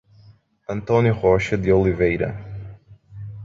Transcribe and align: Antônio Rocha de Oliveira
Antônio 0.67 1.13
Rocha 1.13 1.55
de 1.55 1.71
Oliveira 1.71 2.35